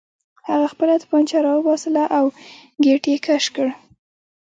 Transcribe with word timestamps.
هغه 0.49 0.65
خپله 0.73 0.93
توپانچه 1.01 1.37
راوباسله 1.47 2.03
او 2.17 2.25
ګېټ 2.83 3.03
یې 3.11 3.17
کش 3.25 3.45
کړ 3.55 3.67